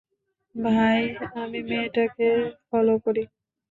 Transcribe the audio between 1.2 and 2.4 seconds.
আমি মেয়েটাকে